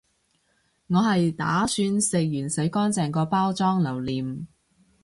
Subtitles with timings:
[0.87, 4.47] 我係打算食完洗乾淨個包裝留念